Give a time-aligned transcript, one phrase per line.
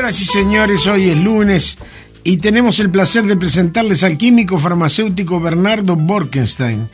[0.00, 1.76] Señoras y señores, hoy es lunes
[2.24, 6.88] y tenemos el placer de presentarles al químico farmacéutico Bernardo Borkenstein,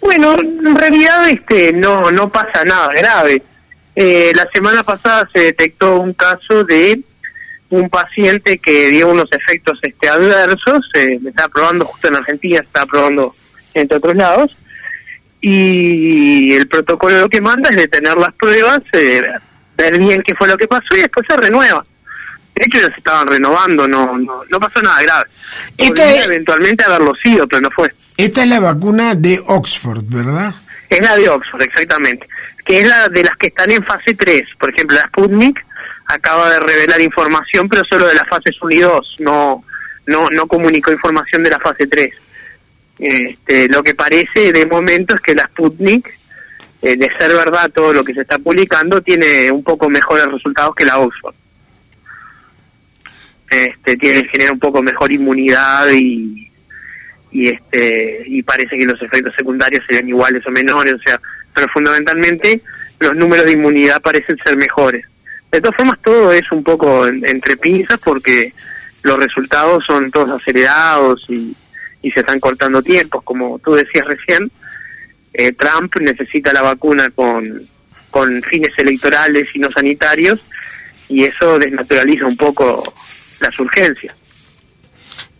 [0.00, 3.42] Bueno, en realidad este no no pasa nada grave.
[3.96, 7.00] Eh, la semana pasada se detectó un caso de
[7.70, 12.60] un paciente que dio unos efectos este adversos, eh, me estaba probando justo en Argentina,
[12.60, 13.34] estaba probando
[13.72, 14.58] entre otros lados,
[15.46, 19.22] y el protocolo lo que manda es detener las pruebas, eh,
[19.76, 21.84] ver bien qué fue lo que pasó y después se renueva.
[22.54, 25.24] De hecho, ya se estaban renovando, no no, no pasó nada grave.
[25.76, 27.92] Podría eventualmente haberlo sido, pero no fue.
[28.16, 30.54] Esta es la vacuna de Oxford, ¿verdad?
[30.88, 32.26] Es la de Oxford, exactamente.
[32.64, 34.44] Que es la de las que están en fase 3.
[34.58, 35.62] Por ejemplo, la Sputnik
[36.06, 39.62] acaba de revelar información, pero solo de las fases 1 y 2, no,
[40.06, 42.14] no, no comunicó información de la fase 3.
[42.98, 46.08] Este, lo que parece de momento es que la Sputnik,
[46.82, 50.74] eh, de ser verdad todo lo que se está publicando, tiene un poco mejores resultados
[50.74, 51.34] que la Oxford.
[53.50, 56.50] Este, tiene genera un poco mejor inmunidad y,
[57.30, 61.20] y este y parece que los efectos secundarios serían iguales o menores, o sea,
[61.54, 62.60] pero fundamentalmente
[63.00, 65.04] los números de inmunidad parecen ser mejores.
[65.52, 68.52] De todas formas, todo es un poco entre pinzas porque
[69.04, 71.54] los resultados son todos acelerados y,
[72.10, 73.22] se están cortando tiempos.
[73.24, 74.50] Como tú decías recién,
[75.32, 77.60] eh, Trump necesita la vacuna con,
[78.10, 80.40] con fines electorales y no sanitarios
[81.08, 82.82] y eso desnaturaliza un poco
[83.40, 84.14] las urgencias.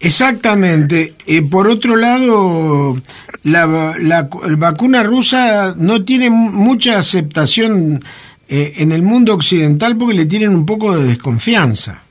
[0.00, 1.14] Exactamente.
[1.26, 2.94] Eh, por otro lado,
[3.42, 8.00] la, la, vacuna rusa no tiene mucha aceptación
[8.48, 12.03] eh, en el mundo occidental porque le tienen un poco de desconfianza.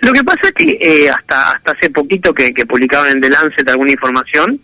[0.00, 3.68] Lo que pasa es que eh, hasta hasta hace poquito que, publicaban en The Lancet
[3.68, 4.60] alguna información,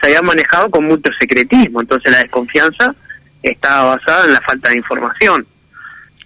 [0.00, 2.94] se había manejado con mucho secretismo, entonces la desconfianza
[3.42, 5.46] estaba basada en la falta de información.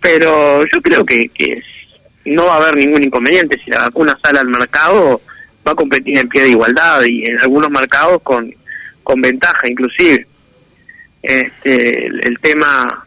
[0.01, 1.63] Pero yo creo que, que
[2.27, 5.21] no va a haber ningún inconveniente si la vacuna sale al mercado,
[5.67, 8.55] va a competir en pie de igualdad y en algunos mercados con,
[9.03, 10.27] con ventaja inclusive.
[11.23, 13.07] Este, el tema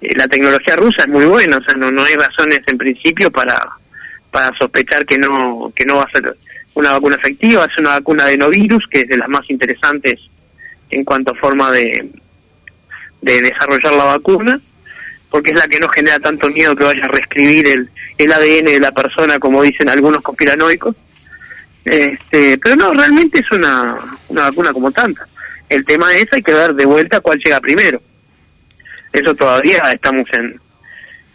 [0.00, 3.30] eh, la tecnología rusa es muy buena, o sea, no, no hay razones en principio
[3.30, 3.60] para,
[4.30, 6.36] para sospechar que no, que no va a ser
[6.74, 10.20] una vacuna efectiva, es una vacuna de no virus, que es de las más interesantes
[10.90, 12.10] en cuanto a forma de,
[13.22, 14.60] de desarrollar la vacuna,
[15.30, 18.64] porque es la que no genera tanto miedo que vaya a reescribir el, el ADN
[18.66, 20.96] de la persona, como dicen algunos conspiranoicos.
[21.84, 23.96] Este, pero no, realmente es una,
[24.28, 25.26] una vacuna como tanta.
[25.68, 28.00] El tema es, hay que ver de vuelta cuál llega primero
[29.12, 30.60] eso todavía estamos en,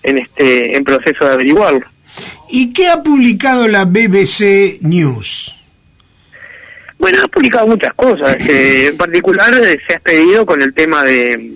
[0.03, 1.85] en, este, en proceso de averiguarlo.
[2.49, 5.53] ¿Y qué ha publicado la BBC News?
[6.97, 8.37] Bueno, ha publicado muchas cosas.
[8.47, 11.55] Eh, en particular eh, se ha expedido con el tema de,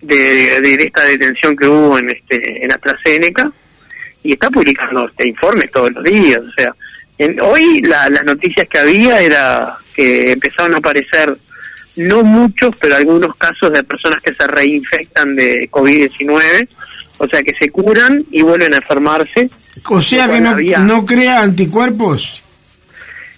[0.00, 3.50] de, esta detención que hubo en este en AstraZeneca
[4.22, 6.38] y está publicando este informes todos los días.
[6.38, 6.74] O sea,
[7.18, 11.36] en, hoy las noticias que había era que empezaron a aparecer
[11.96, 16.68] no muchos, pero algunos casos de personas que se reinfectan de COVID-19,
[17.22, 19.48] o sea, que se curan y vuelven a enfermarse.
[19.88, 22.42] O sea, que no, no crea anticuerpos.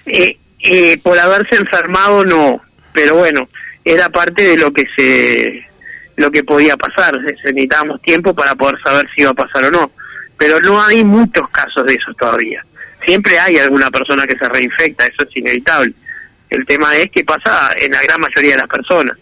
[0.07, 3.47] Eh, eh, por haberse enfermado no, pero bueno,
[3.85, 5.67] era parte de lo que se
[6.17, 9.91] lo que podía pasar, necesitábamos tiempo para poder saber si iba a pasar o no,
[10.39, 12.65] pero no hay muchos casos de eso todavía.
[13.05, 15.93] Siempre hay alguna persona que se reinfecta, eso es inevitable
[16.55, 19.17] el tema es que pasa en la gran mayoría de las personas.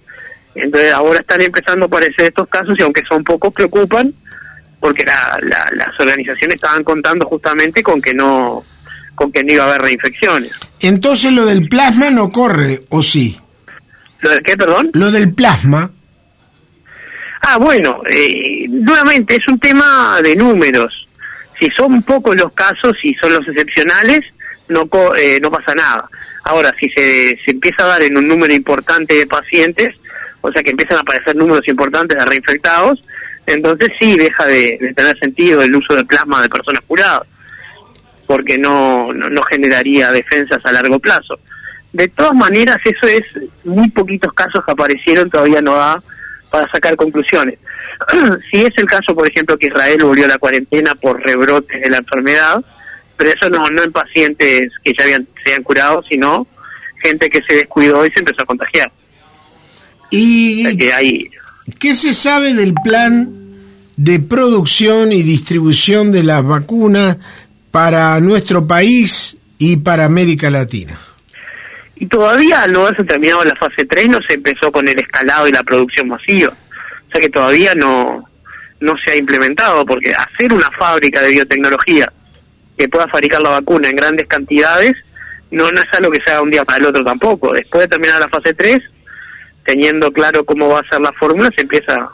[0.55, 4.13] Entonces ahora están empezando a aparecer estos casos y aunque son pocos preocupan
[4.83, 8.65] porque las organizaciones estaban contando justamente con que no
[9.15, 10.51] con que no iba a haber reinfecciones.
[10.81, 13.39] Entonces lo del plasma no corre, ¿o sí?
[14.23, 14.91] ¿Lo del qué, perdón?
[14.93, 15.89] Lo del plasma.
[17.43, 21.09] Ah, bueno, eh, nuevamente es un tema de números.
[21.61, 24.21] Si son pocos los casos y son los excepcionales,
[24.67, 26.09] no, eh, no pasa nada.
[26.43, 29.95] Ahora, si se, se empieza a dar en un número importante de pacientes,
[30.41, 33.01] o sea que empiezan a aparecer números importantes de reinfectados,
[33.47, 37.23] entonces sí deja de, tener sentido el uso de plasma de personas curadas,
[38.27, 41.39] porque no, no, generaría defensas a largo plazo.
[41.93, 43.25] De todas maneras, eso es
[43.65, 46.03] muy poquitos casos que aparecieron, todavía no da
[46.51, 47.59] para sacar conclusiones.
[48.51, 51.91] si es el caso, por ejemplo, que Israel volvió a la cuarentena por rebrotes de
[51.91, 52.63] la enfermedad,
[53.17, 56.47] pero eso no, no en pacientes que ya habían, se habían curado, sino
[57.03, 58.91] gente que se descuidó y se empezó a contagiar.
[60.11, 60.77] ¿Y
[61.79, 63.31] qué se sabe del plan
[63.97, 67.19] de producción y distribución de las vacunas
[67.71, 70.99] para nuestro país y para América Latina?
[71.97, 75.53] Y todavía no se terminado la fase 3, no se empezó con el escalado y
[75.53, 76.49] la producción masiva.
[76.51, 78.25] O sea que todavía no,
[78.81, 82.13] no se ha implementado, porque hacer una fábrica de biotecnología
[82.77, 84.95] que pueda fabricar la vacuna en grandes cantidades
[85.53, 87.53] no, no es algo que se haga un día para el otro tampoco.
[87.53, 88.81] Después de terminar la fase 3,
[89.65, 92.11] teniendo claro cómo va a ser la fórmula, se empieza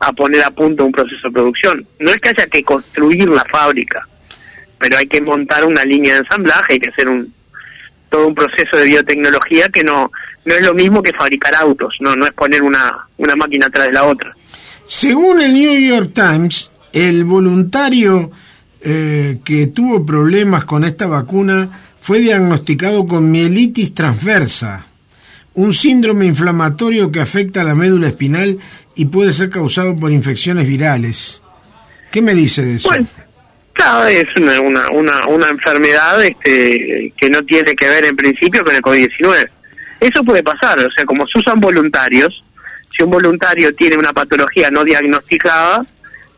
[0.00, 1.86] a poner a punto un proceso de producción.
[2.00, 4.06] No es que haya que construir la fábrica,
[4.78, 7.32] pero hay que montar una línea de ensamblaje, hay que hacer un
[8.10, 10.10] todo un proceso de biotecnología que no
[10.44, 13.86] no es lo mismo que fabricar autos, no no es poner una, una máquina atrás
[13.86, 14.34] de la otra.
[14.84, 18.30] Según el New York Times, el voluntario
[18.82, 24.84] eh, que tuvo problemas con esta vacuna fue diagnosticado con mielitis transversa,
[25.54, 28.58] un síndrome inflamatorio que afecta a la médula espinal
[28.94, 31.42] y puede ser causado por infecciones virales.
[32.10, 32.88] ¿Qué me dice de eso?
[32.88, 33.06] Bueno,
[33.72, 34.60] claro, es una,
[34.90, 39.48] una, una, enfermedad este, que no tiene que ver en principio con el COVID-19.
[40.00, 42.42] Eso puede pasar, o sea, como se usan voluntarios,
[42.96, 45.86] si un voluntario tiene una patología no diagnosticada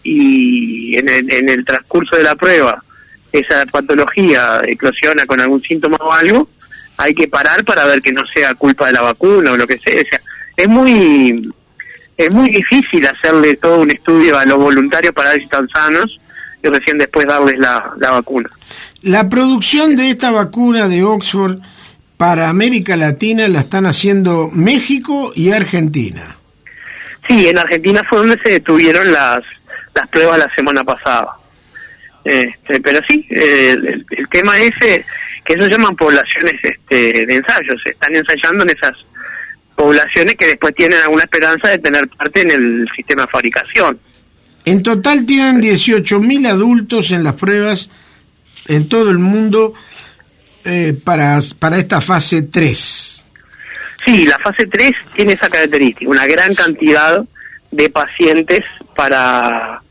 [0.03, 2.83] y en el, en el transcurso de la prueba
[3.35, 6.49] esa patología eclosiona con algún síntoma o algo,
[6.97, 9.79] hay que parar para ver que no sea culpa de la vacuna o lo que
[9.79, 10.03] sea.
[10.57, 11.53] es muy
[12.17, 16.21] es muy difícil hacerle todo un estudio a los voluntarios para ver si están sanos
[16.63, 18.49] y recién después darles la, la vacuna.
[19.03, 21.59] La producción de esta vacuna de Oxford
[22.17, 26.37] para América Latina la están haciendo México y Argentina.
[27.29, 29.41] Sí, en Argentina fue donde se detuvieron las,
[29.95, 31.29] las pruebas la semana pasada.
[32.25, 35.05] Este, pero sí, el, el tema ese
[35.45, 38.97] que eso llaman poblaciones este, de ensayos, están ensayando en esas
[39.77, 43.99] poblaciones que después tienen alguna esperanza de tener parte en el sistema de fabricación.
[44.65, 47.91] En total tienen 18.000 adultos en las pruebas
[48.69, 49.75] en todo el mundo
[50.65, 53.25] eh, para, para esta fase 3.
[54.07, 57.23] Sí, la fase 3 tiene esa característica, una gran cantidad
[57.71, 58.61] de pacientes
[58.97, 59.83] para,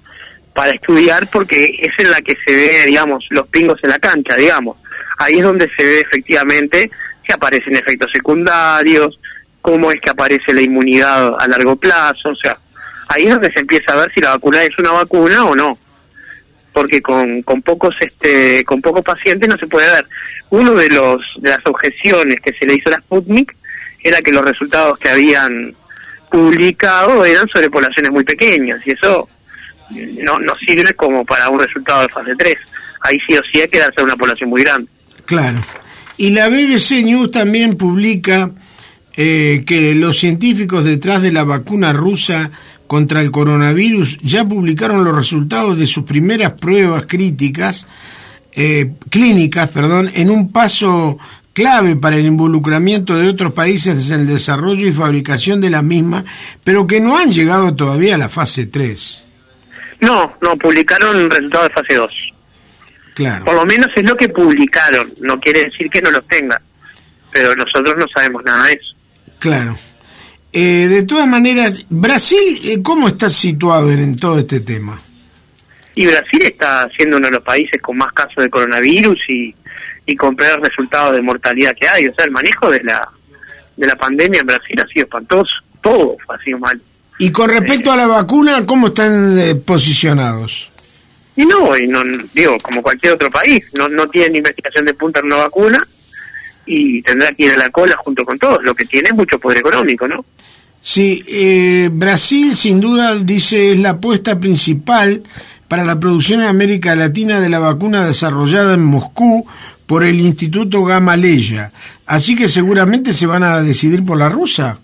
[0.55, 4.35] para estudiar porque es en la que se ve, digamos, los pingos en la cancha,
[4.35, 4.77] digamos
[5.17, 6.89] ahí es donde se ve efectivamente
[7.25, 9.19] si aparecen efectos secundarios,
[9.61, 12.57] cómo es que aparece la inmunidad a largo plazo, o sea,
[13.07, 15.77] ahí es donde se empieza a ver si la vacuna es una vacuna o no,
[16.73, 20.05] porque con, con pocos este con pocos pacientes no se puede ver.
[20.49, 23.55] Uno de los de las objeciones que se le hizo a la Sputnik
[24.03, 25.75] era que los resultados que habían
[26.29, 29.29] publicado eran sobre poblaciones muy pequeñas y eso
[29.91, 32.55] no, no sirve como para un resultado de fase 3.
[33.01, 34.89] Ahí sí o sí hay que darse a una población muy grande.
[35.25, 35.61] Claro.
[36.17, 38.51] Y la BBC News también publica
[39.15, 42.51] eh, que los científicos detrás de la vacuna rusa
[42.87, 47.87] contra el coronavirus ya publicaron los resultados de sus primeras pruebas críticas,
[48.55, 51.17] eh, clínicas, perdón, en un paso
[51.53, 56.23] clave para el involucramiento de otros países en el desarrollo y fabricación de la misma,
[56.63, 59.25] pero que no han llegado todavía a la fase 3.
[60.01, 62.32] No, no, publicaron resultados de fase 2.
[63.15, 66.61] Por lo menos es lo que publicaron, no quiere decir que no los tengan,
[67.31, 68.95] pero nosotros no sabemos nada de eso.
[69.39, 69.77] Claro.
[70.51, 74.99] Eh, de todas maneras, Brasil, eh, ¿cómo está situado en, todo este tema?
[75.95, 79.55] Y Brasil está siendo uno de los países con más casos de coronavirus y,
[80.05, 82.07] y con peores resultados de mortalidad que hay.
[82.07, 83.07] O sea, el manejo de la,
[83.77, 85.53] de la pandemia en Brasil ha sido espantoso.
[85.81, 86.81] Todo ha sido mal.
[87.19, 90.72] Y con respecto a la vacuna, ¿cómo están eh, posicionados?
[91.35, 92.01] Y no, y no,
[92.33, 95.83] digo, como cualquier otro país, no, no tienen investigación de punta en una vacuna
[96.65, 98.59] y tendrá que ir a la cola junto con todos.
[98.63, 100.23] Lo que tiene es mucho poder económico, ¿no?
[100.79, 105.23] Sí, eh, Brasil sin duda dice es la apuesta principal
[105.67, 109.47] para la producción en América Latina de la vacuna desarrollada en Moscú
[109.87, 111.71] por el Instituto Gamaleya.
[112.05, 114.79] Así que seguramente se van a decidir por la rusa.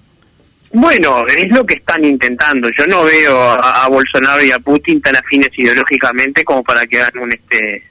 [0.72, 2.70] Bueno, es lo que están intentando.
[2.78, 7.24] Yo no veo a, Bolsonaro y a Putin tan afines ideológicamente como para que hagan
[7.24, 7.84] un este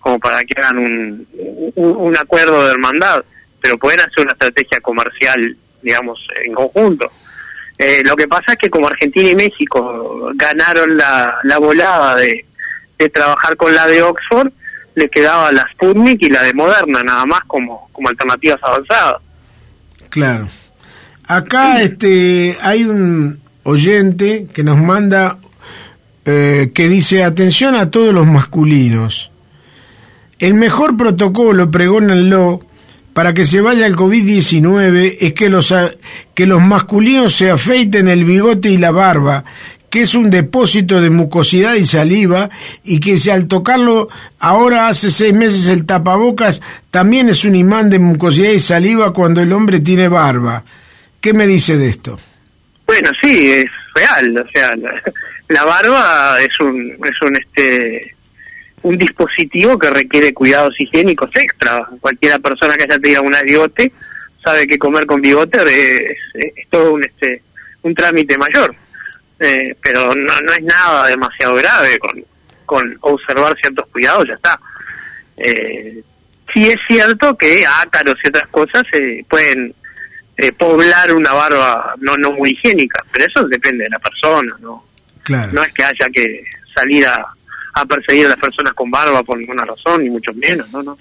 [0.00, 1.28] como para que hagan un,
[1.76, 3.24] un, acuerdo de hermandad,
[3.60, 7.08] pero pueden hacer una estrategia comercial, digamos, en conjunto.
[7.78, 12.44] Eh, lo que pasa es que como Argentina y México ganaron la, la volada de,
[12.98, 14.50] de trabajar con la de Oxford,
[14.96, 19.22] les quedaba la Sputnik y la de Moderna, nada más como, como alternativas avanzadas.
[20.10, 20.48] Claro.
[21.26, 25.38] Acá este hay un oyente que nos manda
[26.24, 29.30] eh, que dice atención a todos los masculinos.
[30.38, 32.60] El mejor protocolo, pregónenlo,
[33.12, 35.74] para que se vaya el COVID-19 es que los,
[36.34, 39.44] que los masculinos se afeiten el bigote y la barba,
[39.90, 42.48] que es un depósito de mucosidad y saliva,
[42.82, 47.90] y que si al tocarlo ahora hace seis meses el tapabocas también es un imán
[47.90, 50.64] de mucosidad y saliva cuando el hombre tiene barba.
[51.22, 52.18] ¿Qué me dice de esto?
[52.84, 54.74] Bueno, sí, es real, o sea,
[55.48, 58.16] la, barba es un, es un, este,
[58.82, 61.88] un dispositivo que requiere cuidados higiénicos extra.
[62.00, 63.92] Cualquiera persona que haya tenido un bigote
[64.44, 67.40] sabe que comer con bigote es, es, todo un, este,
[67.82, 68.74] un trámite mayor.
[69.38, 72.24] Eh, pero no, no es nada demasiado grave con,
[72.66, 74.58] con observar ciertos cuidados, ya está.
[75.36, 76.02] Eh,
[76.52, 79.72] sí es cierto que ácaros y otras cosas se pueden
[80.42, 84.84] eh, poblar una barba no no muy higiénica, pero eso depende de la persona, ¿no?
[85.52, 86.44] No es que haya que
[86.74, 87.24] salir a,
[87.74, 90.82] a perseguir a las personas con barba por ninguna razón, ni mucho menos, ¿no?
[90.82, 90.98] no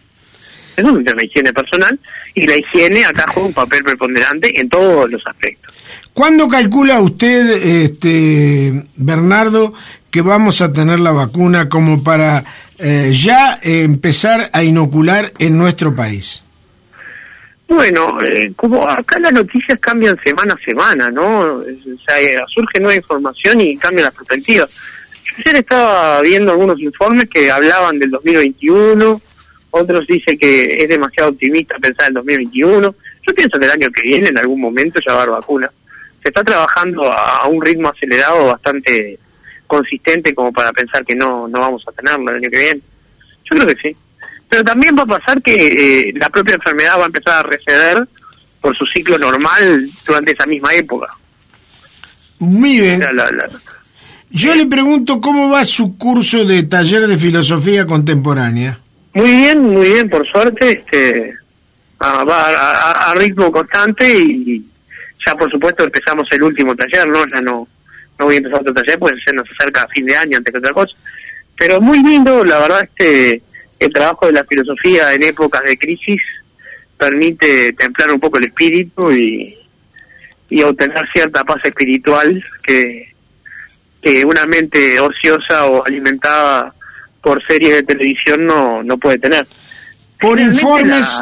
[0.78, 2.00] Eso es un tema de higiene personal
[2.36, 5.74] y la higiene acá juega un papel preponderante en todos los aspectos.
[6.14, 9.74] ¿Cuándo calcula usted, este, Bernardo,
[10.12, 12.44] que vamos a tener la vacuna como para
[12.78, 16.44] eh, ya empezar a inocular en nuestro país?
[17.72, 21.62] Bueno, eh, como acá las noticias cambian semana a semana, ¿no?
[21.62, 24.70] Eh, surge nueva información y cambian las perspectivas.
[25.24, 29.22] Yo ayer estaba viendo algunos informes que hablaban del 2021,
[29.70, 32.96] otros dicen que es demasiado optimista pensar en el 2021.
[33.25, 35.72] Yo pienso que el año que viene, en algún momento, ya va a haber vacuna.
[36.22, 39.18] Se está trabajando a, un ritmo acelerado bastante
[39.66, 42.82] consistente como para pensar que no, no vamos a tenerlo el año que viene.
[43.50, 43.96] Yo creo que sí.
[44.51, 48.05] Pero también va a pasar que eh, la propia enfermedad va a empezar a receder
[48.60, 51.08] por su ciclo normal durante esa misma época.
[52.39, 53.01] Muy bien.
[54.29, 58.77] Yo le pregunto cómo va su curso de taller de filosofía contemporánea.
[59.13, 61.34] Muy bien, muy bien, por suerte, este,
[62.01, 64.65] va a, ritmo constante y
[65.25, 67.25] ya por supuesto empezamos el último taller, ¿no?
[67.25, 67.65] Ya no,
[68.20, 70.51] no voy a empezar otro taller, pues se nos acerca a fin de año antes
[70.51, 70.93] que otra cosa.
[71.58, 73.43] Pero muy lindo, la verdad, este
[73.82, 76.22] el trabajo de la filosofía en épocas de crisis
[76.98, 79.56] permite templar un poco el espíritu y,
[80.50, 83.12] y obtener cierta paz espiritual que,
[84.00, 86.76] que una mente ociosa o alimentada
[87.24, 89.48] por series de televisión no, no puede tener.
[90.20, 91.20] Por informes,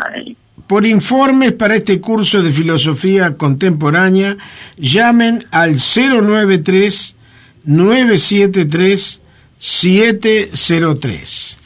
[0.67, 4.35] por informes para este curso de filosofía contemporánea,
[4.75, 7.15] llamen al 093
[7.63, 9.21] 973
[9.57, 11.59] 703.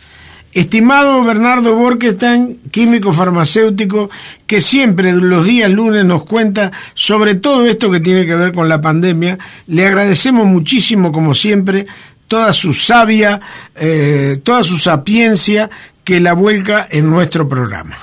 [0.54, 4.12] Estimado Bernardo Borkestein, químico farmacéutico,
[4.46, 8.70] que siempre los días lunes nos cuenta sobre todo esto que tiene que ver con
[8.70, 11.88] la pandemia, le agradecemos muchísimo, como siempre,
[12.28, 13.40] toda su sabia,
[13.76, 15.72] eh, toda su sapiencia
[16.04, 17.98] que la vuelca en nuestro programa.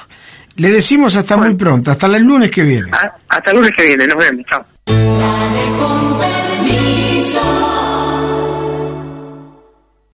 [0.56, 2.90] Le decimos hasta muy pronto, hasta el lunes que viene.
[2.92, 6.09] Ah, hasta el lunes que viene, nos vemos, chao.